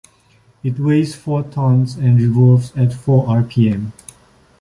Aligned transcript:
It 0.63 0.79
weighs 0.79 1.13
four 1.13 1.43
tons 1.43 1.93
and 1.95 2.17
revolves 2.17 2.75
at 2.75 2.91
four 2.91 3.27
rpm. 3.27 3.91